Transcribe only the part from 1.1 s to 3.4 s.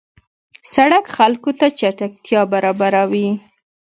خلکو ته چټکتیا برابروي.